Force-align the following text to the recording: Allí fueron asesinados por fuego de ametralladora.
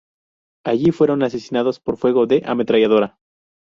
Allí 0.65 0.89
fueron 0.89 1.21
asesinados 1.21 1.79
por 1.79 1.95
fuego 1.95 2.25
de 2.25 2.41
ametralladora. 2.47 3.19